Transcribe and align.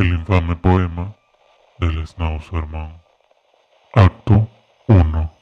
el 0.00 0.14
infame 0.14 0.56
poema 0.56 1.14
del 1.78 2.06
Schnauzerman. 2.06 3.02
Acto 3.92 4.48
1. 4.88 5.32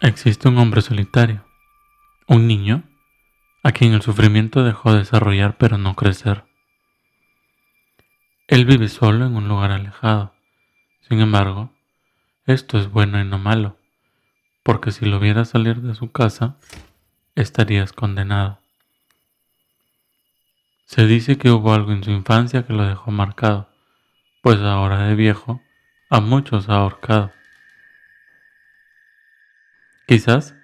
Existe 0.00 0.48
un 0.48 0.56
hombre 0.56 0.80
solitario, 0.80 1.44
un 2.28 2.46
niño, 2.46 2.82
a 3.62 3.72
quien 3.72 3.92
el 3.92 4.00
sufrimiento 4.00 4.64
dejó 4.64 4.94
desarrollar 4.94 5.58
pero 5.58 5.76
no 5.76 5.94
crecer. 5.94 6.44
Él 8.48 8.64
vive 8.64 8.88
solo 8.88 9.26
en 9.26 9.36
un 9.36 9.48
lugar 9.48 9.70
alejado. 9.70 10.32
Sin 11.10 11.20
embargo, 11.20 11.70
esto 12.46 12.78
es 12.78 12.90
bueno 12.90 13.20
y 13.20 13.24
no 13.26 13.38
malo, 13.38 13.76
porque 14.62 14.92
si 14.92 15.04
lo 15.04 15.20
viera 15.20 15.44
salir 15.44 15.82
de 15.82 15.94
su 15.94 16.10
casa, 16.10 16.56
estarías 17.34 17.92
condenado. 17.92 18.60
Se 20.84 21.06
dice 21.06 21.38
que 21.38 21.50
hubo 21.50 21.72
algo 21.72 21.92
en 21.92 22.04
su 22.04 22.10
infancia 22.10 22.66
que 22.66 22.72
lo 22.72 22.86
dejó 22.86 23.10
marcado, 23.10 23.70
pues 24.42 24.58
ahora 24.60 25.04
de 25.04 25.14
viejo 25.14 25.62
a 26.10 26.20
muchos 26.20 26.68
ha 26.68 26.76
ahorcado. 26.76 27.32
Quizás 30.06 30.54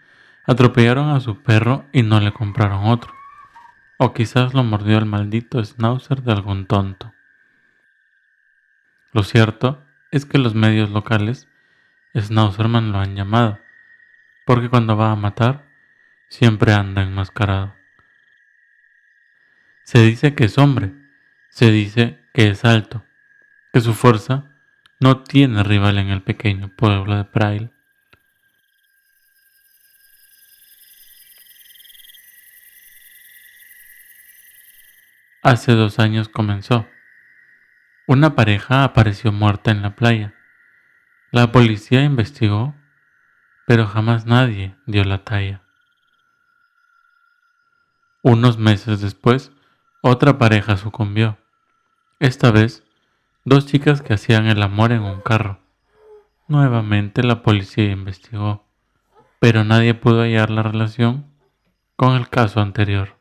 atropellaron 0.44 1.10
a 1.10 1.20
su 1.20 1.42
perro 1.42 1.86
y 1.92 2.02
no 2.02 2.20
le 2.20 2.32
compraron 2.32 2.86
otro, 2.86 3.12
o 3.98 4.12
quizás 4.12 4.52
lo 4.52 4.64
mordió 4.64 4.98
el 4.98 5.06
maldito 5.06 5.64
schnauzer 5.64 6.22
de 6.22 6.32
algún 6.32 6.66
tonto. 6.66 7.12
Lo 9.12 9.22
cierto 9.22 9.82
es 10.10 10.26
que 10.26 10.38
los 10.38 10.54
medios 10.54 10.90
locales 10.90 11.48
Schnauzerman 12.14 12.92
lo 12.92 12.98
han 12.98 13.14
llamado, 13.14 13.58
porque 14.46 14.68
cuando 14.68 14.96
va 14.96 15.12
a 15.12 15.16
matar 15.16 15.67
siempre 16.28 16.72
anda 16.72 17.02
enmascarado. 17.02 17.74
Se 19.84 20.00
dice 20.00 20.34
que 20.34 20.44
es 20.44 20.58
hombre, 20.58 20.92
se 21.50 21.70
dice 21.70 22.22
que 22.34 22.48
es 22.48 22.64
alto, 22.64 23.04
que 23.72 23.80
su 23.80 23.94
fuerza 23.94 24.44
no 25.00 25.22
tiene 25.22 25.62
rival 25.62 25.98
en 25.98 26.08
el 26.08 26.22
pequeño 26.22 26.74
pueblo 26.76 27.16
de 27.16 27.24
Prail. 27.24 27.70
Hace 35.42 35.72
dos 35.72 35.98
años 35.98 36.28
comenzó. 36.28 36.86
Una 38.06 38.34
pareja 38.34 38.84
apareció 38.84 39.32
muerta 39.32 39.70
en 39.70 39.82
la 39.82 39.94
playa. 39.96 40.34
La 41.30 41.52
policía 41.52 42.02
investigó, 42.02 42.74
pero 43.66 43.86
jamás 43.86 44.26
nadie 44.26 44.76
dio 44.86 45.04
la 45.04 45.24
talla. 45.24 45.62
Unos 48.28 48.58
meses 48.58 49.00
después, 49.00 49.52
otra 50.02 50.36
pareja 50.36 50.76
sucumbió. 50.76 51.38
Esta 52.20 52.50
vez, 52.50 52.84
dos 53.46 53.64
chicas 53.64 54.02
que 54.02 54.12
hacían 54.12 54.44
el 54.48 54.62
amor 54.62 54.92
en 54.92 55.00
un 55.00 55.22
carro. 55.22 55.60
Nuevamente 56.46 57.22
la 57.22 57.42
policía 57.42 57.90
investigó, 57.90 58.66
pero 59.38 59.64
nadie 59.64 59.94
pudo 59.94 60.20
hallar 60.20 60.50
la 60.50 60.62
relación 60.62 61.24
con 61.96 62.16
el 62.16 62.28
caso 62.28 62.60
anterior. 62.60 63.18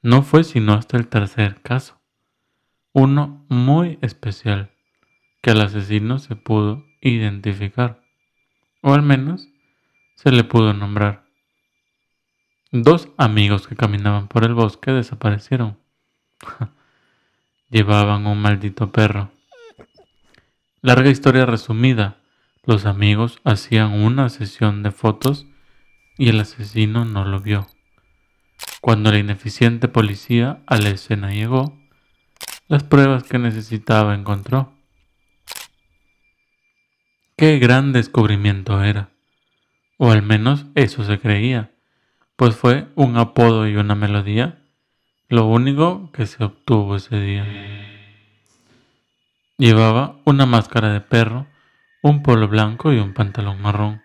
No 0.00 0.22
fue 0.22 0.42
sino 0.42 0.72
hasta 0.72 0.96
el 0.96 1.08
tercer 1.08 1.60
caso, 1.60 2.00
uno 2.94 3.44
muy 3.50 3.98
especial, 4.00 4.70
que 5.42 5.50
al 5.50 5.60
asesino 5.60 6.18
se 6.18 6.36
pudo 6.36 6.86
identificar, 7.02 8.00
o 8.80 8.94
al 8.94 9.02
menos 9.02 9.46
se 10.14 10.32
le 10.32 10.42
pudo 10.42 10.72
nombrar. 10.72 11.29
Dos 12.72 13.08
amigos 13.16 13.66
que 13.66 13.74
caminaban 13.74 14.28
por 14.28 14.44
el 14.44 14.54
bosque 14.54 14.92
desaparecieron. 14.92 15.76
Llevaban 17.68 18.28
un 18.28 18.40
maldito 18.40 18.92
perro. 18.92 19.32
Larga 20.80 21.10
historia 21.10 21.46
resumida. 21.46 22.20
Los 22.64 22.86
amigos 22.86 23.40
hacían 23.42 23.92
una 23.92 24.28
sesión 24.28 24.84
de 24.84 24.92
fotos 24.92 25.46
y 26.16 26.28
el 26.28 26.38
asesino 26.38 27.04
no 27.04 27.24
lo 27.24 27.40
vio. 27.40 27.66
Cuando 28.80 29.10
la 29.10 29.18
ineficiente 29.18 29.88
policía 29.88 30.62
a 30.68 30.76
la 30.76 30.90
escena 30.90 31.32
llegó, 31.32 31.76
las 32.68 32.84
pruebas 32.84 33.24
que 33.24 33.40
necesitaba 33.40 34.14
encontró. 34.14 34.72
Qué 37.36 37.58
gran 37.58 37.92
descubrimiento 37.92 38.84
era, 38.84 39.10
o 39.96 40.12
al 40.12 40.22
menos 40.22 40.66
eso 40.76 41.02
se 41.02 41.18
creía 41.18 41.72
pues 42.40 42.56
fue 42.56 42.88
un 42.94 43.18
apodo 43.18 43.68
y 43.68 43.76
una 43.76 43.94
melodía 43.94 44.62
lo 45.28 45.44
único 45.44 46.10
que 46.10 46.24
se 46.24 46.42
obtuvo 46.42 46.96
ese 46.96 47.20
día. 47.20 47.44
Llevaba 49.58 50.16
una 50.24 50.46
máscara 50.46 50.90
de 50.90 51.02
perro, 51.02 51.48
un 52.00 52.22
polo 52.22 52.48
blanco 52.48 52.94
y 52.94 52.98
un 52.98 53.12
pantalón 53.12 53.60
marrón. 53.60 54.02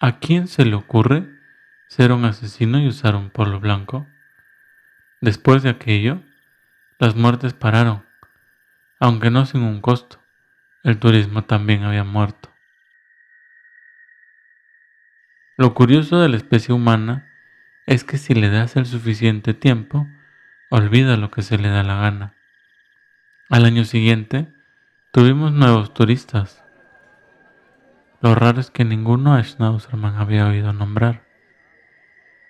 ¿A 0.00 0.20
quién 0.20 0.48
se 0.48 0.64
le 0.64 0.74
ocurre 0.74 1.28
ser 1.86 2.12
un 2.12 2.24
asesino 2.24 2.78
y 2.78 2.88
usar 2.88 3.14
un 3.14 3.28
polo 3.28 3.60
blanco? 3.60 4.06
Después 5.20 5.62
de 5.62 5.68
aquello, 5.68 6.22
las 6.98 7.14
muertes 7.14 7.52
pararon, 7.52 8.06
aunque 9.00 9.30
no 9.30 9.44
sin 9.44 9.64
un 9.64 9.82
costo. 9.82 10.18
El 10.82 10.98
turismo 10.98 11.44
también 11.44 11.84
había 11.84 12.04
muerto. 12.04 12.48
Lo 15.62 15.74
curioso 15.74 16.18
de 16.18 16.28
la 16.28 16.38
especie 16.38 16.74
humana 16.74 17.30
es 17.86 18.02
que 18.02 18.18
si 18.18 18.34
le 18.34 18.50
das 18.50 18.74
el 18.74 18.84
suficiente 18.84 19.54
tiempo, 19.54 20.08
olvida 20.70 21.16
lo 21.16 21.30
que 21.30 21.42
se 21.42 21.56
le 21.56 21.68
da 21.68 21.84
la 21.84 22.00
gana. 22.00 22.34
Al 23.48 23.64
año 23.64 23.84
siguiente, 23.84 24.52
tuvimos 25.12 25.52
nuevos 25.52 25.94
turistas. 25.94 26.64
Lo 28.20 28.34
raro 28.34 28.58
es 28.58 28.72
que 28.72 28.84
ninguno 28.84 29.36
a 29.36 29.44
Schnauzerman 29.44 30.16
había 30.16 30.48
oído 30.48 30.72
nombrar. 30.72 31.28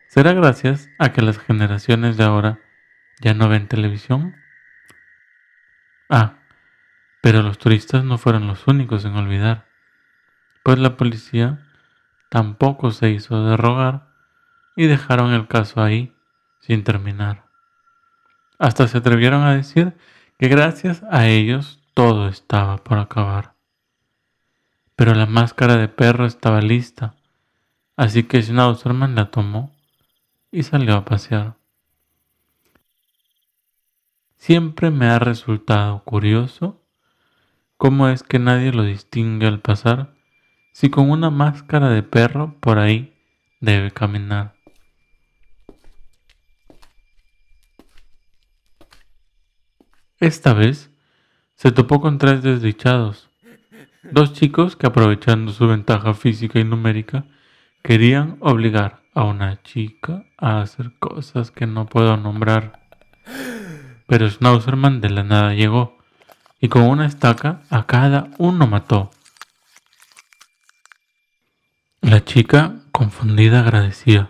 ¿Será 0.09 0.33
gracias 0.33 0.89
a 0.99 1.13
que 1.13 1.21
las 1.21 1.39
generaciones 1.39 2.17
de 2.17 2.25
ahora 2.25 2.61
ya 3.21 3.35
no 3.35 3.47
ven 3.47 3.69
televisión? 3.69 4.37
Ah, 6.09 6.39
pero 7.21 7.43
los 7.43 7.59
turistas 7.59 8.05
no 8.05 8.17
fueron 8.17 8.47
los 8.47 8.67
únicos 8.67 9.05
en 9.05 9.17
olvidar, 9.17 9.67
pues 10.63 10.79
la 10.79 10.97
policía 10.97 11.59
tampoco 12.33 12.93
se 12.93 13.11
hizo 13.11 13.45
de 13.45 13.59
rogar 13.59 14.09
y 14.75 14.87
dejaron 14.87 15.35
el 15.35 15.49
caso 15.49 15.83
ahí 15.83 16.15
sin 16.61 16.83
terminar. 16.83 17.45
Hasta 18.59 18.89
se 18.89 18.97
atrevieron 18.97 19.43
a 19.43 19.55
decir 19.55 19.95
que 20.39 20.49
gracias 20.49 21.03
a 21.11 21.27
ellos 21.27 21.79
todo 21.93 22.29
estaba 22.29 22.79
por 22.79 22.97
acabar. 22.97 23.53
Pero 24.97 25.15
la 25.15 25.27
máscara 25.27 25.77
de 25.77 25.89
perro 25.89 26.25
estaba 26.25 26.63
lista, 26.63 27.17
así 27.99 28.23
que 28.23 28.41
Schnauzerman 28.41 29.15
la 29.15 29.31
tomó 29.31 29.71
y 30.51 30.63
salió 30.63 30.97
a 30.97 31.05
pasear. 31.05 31.57
Siempre 34.39 34.91
me 34.91 35.05
ha 35.11 35.19
resultado 35.19 36.03
curioso 36.05 36.81
cómo 37.77 38.09
es 38.09 38.23
que 38.23 38.39
nadie 38.39 38.73
lo 38.73 38.85
distingue 38.85 39.47
al 39.47 39.61
pasar 39.61 40.12
si 40.73 40.91
con 40.91 41.11
una 41.11 41.31
máscara 41.31 41.91
de 41.91 42.03
perro 42.03 42.57
por 42.61 42.79
ahí 42.79 43.15
debe 43.61 43.91
caminar. 43.91 44.55
Esta 50.19 50.55
vez 50.55 50.91
se 51.55 51.73
topó 51.73 52.01
con 52.01 52.19
tres 52.19 52.43
desdichados, 52.43 53.29
dos 54.03 54.33
chicos 54.33 54.77
que 54.77 54.87
aprovechando 54.87 55.53
su 55.53 55.67
ventaja 55.67 56.15
física 56.15 56.59
y 56.59 56.65
numérica 56.65 57.25
querían 57.83 58.37
obligar 58.41 59.03
a 59.15 59.25
una 59.25 59.63
chica 59.63 60.25
a 60.39 60.61
hacer 60.61 60.93
cosas 60.99 61.51
que 61.51 61.67
no 61.67 61.87
puedo 61.87 62.17
nombrar. 62.17 62.81
Pero 64.07 64.29
Schnauzerman 64.29 65.01
de 65.01 65.11
la 65.11 65.25
nada 65.25 65.55
llegó 65.55 65.99
y 66.61 66.69
con 66.69 66.83
una 66.83 67.07
estaca 67.07 67.63
a 67.71 67.87
cada 67.87 68.31
uno 68.39 68.67
mató. 68.67 69.11
La 72.03 72.25
chica, 72.25 72.81
confundida, 72.91 73.61
agradecía, 73.61 74.29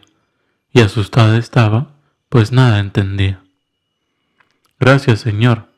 y 0.73 0.83
asustada 0.83 1.39
estaba, 1.39 1.95
pues 2.29 2.53
nada 2.53 2.79
entendía. 2.79 3.43
Gracias, 4.79 5.21
señor, 5.21 5.73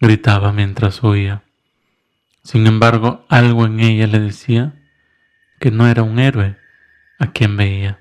gritaba 0.00 0.52
mientras 0.52 1.02
huía. 1.02 1.42
Sin 2.42 2.66
embargo, 2.66 3.24
algo 3.30 3.64
en 3.64 3.80
ella 3.80 4.06
le 4.06 4.20
decía 4.20 4.74
que 5.60 5.70
no 5.70 5.86
era 5.86 6.02
un 6.02 6.18
héroe 6.18 6.58
a 7.18 7.32
quien 7.32 7.56
veía. 7.56 7.98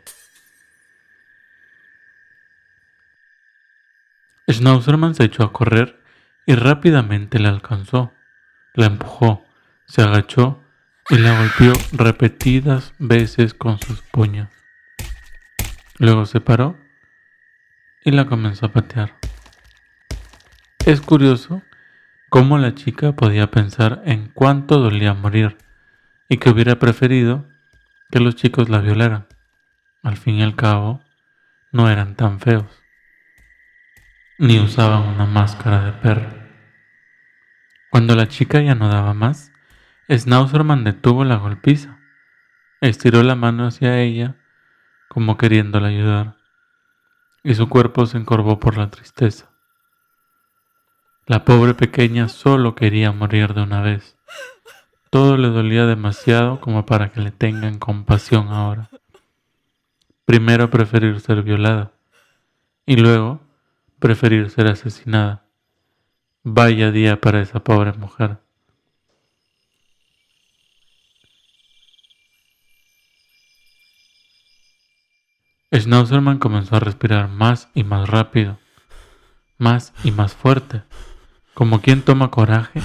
Schnauzerman 4.49 5.15
se 5.15 5.23
echó 5.23 5.43
a 5.43 5.53
correr 5.53 6.03
y 6.45 6.55
rápidamente 6.55 7.39
la 7.39 7.49
alcanzó. 7.49 8.11
La 8.73 8.87
empujó, 8.87 9.45
se 9.85 10.01
agachó 10.01 10.62
y 11.09 11.17
la 11.17 11.37
golpeó 11.37 11.73
repetidas 11.91 12.93
veces 12.97 13.53
con 13.53 13.79
sus 13.79 14.01
puños. 14.01 14.49
Luego 15.99 16.25
se 16.25 16.41
paró 16.41 16.77
y 18.03 18.11
la 18.11 18.25
comenzó 18.25 18.65
a 18.65 18.71
patear. 18.71 19.17
Es 20.85 21.01
curioso 21.01 21.61
cómo 22.29 22.57
la 22.57 22.75
chica 22.75 23.13
podía 23.13 23.51
pensar 23.51 24.01
en 24.05 24.27
cuánto 24.27 24.79
dolía 24.79 25.13
morir 25.13 25.57
y 26.27 26.37
que 26.37 26.49
hubiera 26.49 26.79
preferido 26.79 27.47
que 28.11 28.19
los 28.19 28.35
chicos 28.35 28.69
la 28.69 28.79
violaran. 28.79 29.27
Al 30.01 30.17
fin 30.17 30.35
y 30.35 30.43
al 30.43 30.55
cabo, 30.55 31.01
no 31.71 31.89
eran 31.89 32.15
tan 32.15 32.41
feos, 32.41 32.83
ni 34.37 34.59
usaban 34.59 35.03
una 35.03 35.25
máscara 35.25 35.85
de 35.85 35.93
perro. 35.93 36.29
Cuando 37.89 38.15
la 38.15 38.27
chica 38.27 38.61
ya 38.61 38.75
no 38.75 38.89
daba 38.89 39.13
más, 39.13 39.52
Schnauzerman 40.17 40.83
detuvo 40.83 41.23
la 41.23 41.37
golpiza, 41.37 41.99
estiró 42.81 43.23
la 43.23 43.35
mano 43.35 43.65
hacia 43.65 43.99
ella 43.99 44.35
como 45.07 45.37
queriéndola 45.37 45.87
ayudar, 45.87 46.37
y 47.43 47.55
su 47.55 47.67
cuerpo 47.67 48.05
se 48.05 48.17
encorvó 48.17 48.59
por 48.59 48.77
la 48.77 48.89
tristeza. 48.89 49.49
La 51.25 51.45
pobre 51.45 51.73
pequeña 51.73 52.27
solo 52.27 52.75
quería 52.75 53.11
morir 53.11 53.53
de 53.53 53.63
una 53.63 53.81
vez. 53.81 54.17
Todo 55.09 55.37
le 55.37 55.47
dolía 55.49 55.85
demasiado 55.85 56.59
como 56.59 56.85
para 56.85 57.11
que 57.11 57.21
le 57.21 57.31
tengan 57.31 57.79
compasión 57.79 58.49
ahora. 58.49 58.89
Primero 60.25 60.69
preferir 60.69 61.19
ser 61.21 61.43
violada 61.43 61.91
y 62.85 62.97
luego 62.97 63.41
preferir 63.99 64.49
ser 64.49 64.67
asesinada. 64.67 65.45
Vaya 66.43 66.91
día 66.91 67.21
para 67.21 67.41
esa 67.41 67.63
pobre 67.63 67.93
mujer. 67.93 68.42
Schnauzerman 75.79 76.37
comenzó 76.37 76.75
a 76.75 76.79
respirar 76.79 77.29
más 77.29 77.67
y 77.73 77.83
más 77.83 78.07
rápido, 78.07 78.59
más 79.57 79.91
y 80.03 80.11
más 80.11 80.33
fuerte, 80.33 80.83
como 81.55 81.81
quien 81.81 82.03
toma 82.03 82.29
coraje 82.29 82.81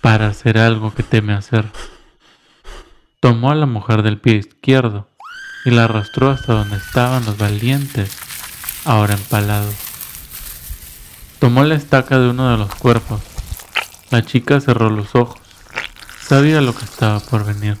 para 0.00 0.26
hacer 0.26 0.58
algo 0.58 0.92
que 0.92 1.04
teme 1.04 1.32
hacer. 1.32 1.70
Tomó 3.20 3.52
a 3.52 3.54
la 3.54 3.66
mujer 3.66 4.02
del 4.02 4.18
pie 4.18 4.34
izquierdo 4.34 5.08
y 5.64 5.70
la 5.70 5.84
arrastró 5.84 6.30
hasta 6.30 6.54
donde 6.54 6.76
estaban 6.76 7.24
los 7.24 7.38
valientes, 7.38 8.18
ahora 8.84 9.14
empalados. 9.14 9.74
Tomó 11.38 11.62
la 11.62 11.76
estaca 11.76 12.18
de 12.18 12.30
uno 12.30 12.50
de 12.50 12.58
los 12.58 12.74
cuerpos. 12.74 13.20
La 14.10 14.22
chica 14.22 14.60
cerró 14.60 14.90
los 14.90 15.14
ojos. 15.14 15.40
Sabía 16.20 16.60
lo 16.60 16.74
que 16.74 16.84
estaba 16.84 17.20
por 17.20 17.44
venir. 17.44 17.78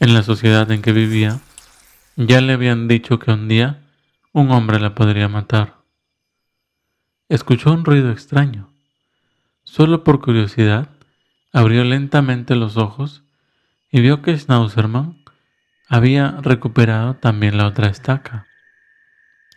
En 0.00 0.12
la 0.14 0.22
sociedad 0.22 0.70
en 0.70 0.82
que 0.82 0.92
vivía, 0.92 1.40
ya 2.18 2.42
le 2.42 2.52
habían 2.52 2.86
dicho 2.86 3.18
que 3.18 3.30
un 3.30 3.48
día 3.48 3.82
un 4.32 4.50
hombre 4.50 4.78
la 4.78 4.94
podría 4.94 5.28
matar. 5.28 5.76
Escuchó 7.30 7.72
un 7.72 7.86
ruido 7.86 8.10
extraño. 8.10 8.70
Solo 9.64 10.04
por 10.04 10.20
curiosidad, 10.20 10.90
Abrió 11.52 11.82
lentamente 11.82 12.54
los 12.54 12.76
ojos 12.76 13.22
y 13.90 14.02
vio 14.02 14.20
que 14.20 14.36
Schnauzerman 14.36 15.24
había 15.88 16.32
recuperado 16.42 17.14
también 17.14 17.56
la 17.56 17.66
otra 17.66 17.88
estaca. 17.88 18.46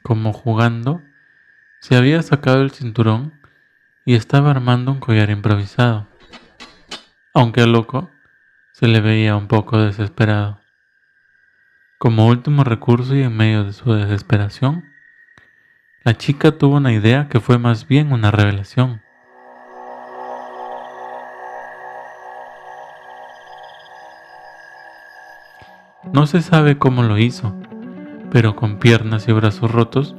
Como 0.02 0.32
jugando, 0.32 1.02
se 1.82 1.98
había 1.98 2.22
sacado 2.22 2.62
el 2.62 2.72
cinturón 2.72 3.34
y 4.06 4.16
estaba 4.16 4.52
armando 4.52 4.94
un 4.94 5.02
collar 5.02 5.30
improvisado. 5.30 6.08
Aunque 7.34 7.68
loco 7.68 8.10
se 8.72 8.88
le 8.88 9.02
veía 9.02 9.36
un 9.36 9.48
poco 9.50 9.78
desesperado. 9.78 10.61
Como 12.02 12.26
último 12.26 12.64
recurso 12.64 13.14
y 13.16 13.22
en 13.22 13.38
medio 13.38 13.64
de 13.64 13.74
su 13.74 13.94
desesperación, 13.94 14.92
la 16.04 16.18
chica 16.18 16.52
tuvo 16.58 16.78
una 16.78 16.94
idea 16.94 17.28
que 17.30 17.40
fue 17.40 17.60
más 17.60 17.88
bien 17.88 18.12
una 18.12 18.32
revelación. 18.32 19.04
No 26.12 26.26
se 26.26 26.42
sabe 26.42 26.80
cómo 26.80 27.04
lo 27.04 27.20
hizo, 27.20 27.56
pero 28.32 28.56
con 28.56 28.80
piernas 28.80 29.28
y 29.28 29.34
brazos 29.34 29.70
rotos, 29.70 30.16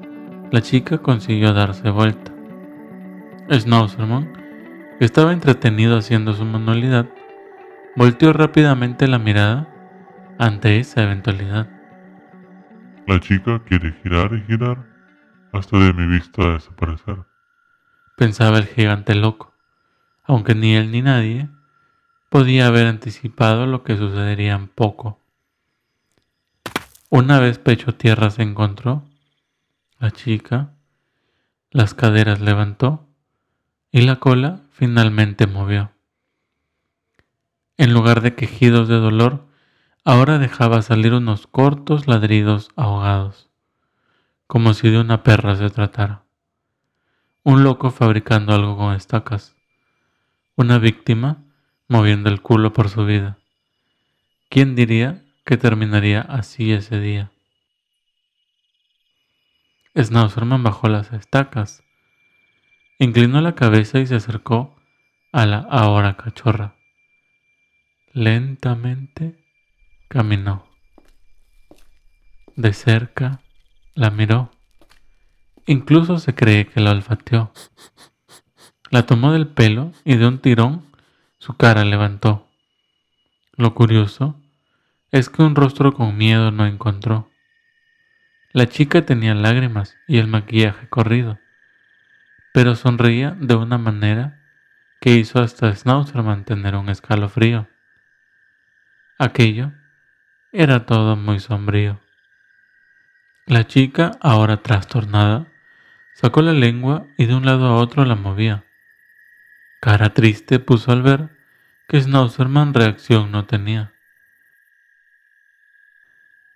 la 0.53 0.61
chica 0.61 0.99
consiguió 0.99 1.53
darse 1.53 1.91
vuelta. 1.91 2.31
Schnauzerman, 3.51 4.33
que 5.01 5.05
estaba 5.05 5.33
entretenido 5.33 5.97
haciendo 5.97 6.33
su 6.33 6.45
manualidad, 6.45 7.09
volteó 7.97 8.33
rápidamente 8.33 9.09
la 9.09 9.19
mirada 9.19 9.72
ante 10.43 10.81
esa 10.81 11.05
eventualidad. 11.05 11.69
La 13.07 13.21
chica 13.21 13.63
quiere 13.65 13.93
girar 14.03 14.35
y 14.35 14.43
girar 14.43 14.85
hasta 15.53 15.79
de 15.79 15.93
mi 15.93 16.05
vista 16.07 16.55
desaparecer. 16.55 17.19
Pensaba 18.17 18.59
el 18.59 18.67
gigante 18.67 19.15
loco, 19.15 19.55
aunque 20.25 20.57
ni 20.57 20.75
él 20.75 20.91
ni 20.91 21.01
nadie 21.01 21.49
podía 22.29 22.67
haber 22.67 22.89
anticipado 22.89 23.67
lo 23.67 23.85
que 23.85 23.97
sucedería 23.97 24.55
en 24.55 24.67
poco. 24.67 25.21
Una 27.09 27.39
vez 27.39 27.59
pecho 27.59 27.95
tierra 27.95 28.31
se 28.31 28.43
encontró, 28.43 29.05
la 30.01 30.11
chica, 30.11 30.75
las 31.71 31.95
caderas 31.95 32.41
levantó 32.41 33.07
y 33.93 34.03
la 34.03 34.17
cola 34.17 34.63
finalmente 34.73 35.47
movió. 35.47 35.93
En 37.77 37.93
lugar 37.93 38.23
de 38.23 38.35
quejidos 38.35 38.89
de 38.89 38.97
dolor, 38.97 39.52
ahora 40.05 40.39
dejaba 40.39 40.83
salir 40.83 41.15
unos 41.15 41.47
cortos 41.47 42.07
ladridos 42.07 42.71
ahogados, 42.77 43.51
como 44.47 44.75
si 44.75 44.91
de 44.91 44.99
una 44.99 45.23
perra 45.23 45.57
se 45.57 45.71
tratara. 45.71 46.25
Un 47.43 47.65
loco 47.65 47.91
fabricando 47.91 48.55
algo 48.55 48.77
con 48.77 48.95
estacas, 48.95 49.57
una 50.57 50.79
víctima 50.79 51.45
moviendo 51.89 52.29
el 52.31 52.41
culo 52.41 52.73
por 52.73 52.89
su 52.89 53.05
vida. 53.05 53.39
¿Quién 54.49 54.75
diría 54.75 55.23
que 55.45 55.57
terminaría 55.57 56.21
así 56.21 56.73
ese 56.73 57.01
día. 57.01 57.33
Schnauzerman 59.97 60.63
bajó 60.63 60.89
las 60.89 61.13
estacas, 61.13 61.83
inclinó 62.99 63.41
la 63.41 63.55
cabeza 63.55 63.99
y 63.99 64.07
se 64.07 64.15
acercó 64.17 64.77
a 65.33 65.47
la 65.47 65.59
ahora 65.59 66.17
cachorra. 66.17 66.77
Lentamente 68.13 69.42
caminó. 70.13 70.67
De 72.55 72.75
cerca 72.75 73.41
la 73.95 74.11
miró. 74.11 74.51
Incluso 75.65 76.19
se 76.19 76.35
cree 76.35 76.67
que 76.67 76.81
la 76.81 76.91
olfateó. 76.91 77.51
La 78.91 79.07
tomó 79.07 79.33
del 79.33 79.49
pelo 79.49 79.91
y 80.05 80.17
de 80.17 80.27
un 80.27 80.39
tirón 80.39 80.85
su 81.39 81.57
cara 81.57 81.87
levantó. 81.87 82.47
Lo 83.57 83.75
curioso 83.75 84.39
es 85.13 85.31
que 85.31 85.43
un 85.43 85.55
rostro 85.55 85.95
con 85.95 86.15
miedo 86.19 86.51
no 86.51 86.67
encontró. 86.67 87.31
La 88.53 88.69
chica 88.69 89.07
tenía 89.07 89.35
lágrimas 89.35 89.97
y 90.07 90.19
el 90.19 90.27
maquillaje 90.27 90.91
corrido, 90.91 91.39
pero 92.53 92.77
sonreía 92.77 93.31
de 93.41 93.55
una 93.55 93.79
manera 93.79 94.43
que 95.01 95.17
hizo 95.17 95.41
hasta 95.41 95.75
Schnauzer 95.75 96.23
mantener 96.23 96.77
un 96.77 96.91
escalofrío. 96.91 97.67
Aquello 99.19 99.73
era 100.53 100.85
todo 100.85 101.17
muy 101.17 101.41
sombrío. 101.41 102.01
La 103.47 103.67
chica, 103.67 104.13
ahora 104.21 104.59
trastornada, 104.59 105.47
sacó 106.15 106.43
la 106.43 106.53
lengua 106.53 107.07
y 107.17 107.25
de 107.27 107.35
un 107.35 107.47
lado 107.47 107.67
a 107.67 107.77
otro 107.77 108.05
la 108.05 108.15
movía. 108.15 108.65
Cara 109.81 110.13
triste 110.15 110.61
puso 110.61 110.93
al 110.93 111.03
ver 111.03 111.31
que 111.89 112.01
Schnauzerman 112.01 112.75
reacción 112.75 113.33
no 113.33 113.47
tenía. 113.47 113.93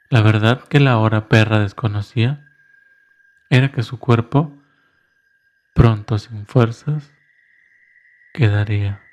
La 0.08 0.20
verdad 0.20 0.62
que 0.68 0.78
la 0.78 0.98
hora 0.98 1.28
perra 1.28 1.58
desconocía 1.58 2.46
era 3.50 3.72
que 3.72 3.82
su 3.82 3.98
cuerpo, 3.98 4.62
pronto 5.74 6.18
sin 6.18 6.46
fuerzas, 6.46 7.12
quedaría. 8.32 9.05